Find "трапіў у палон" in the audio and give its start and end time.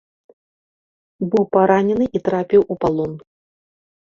2.29-3.11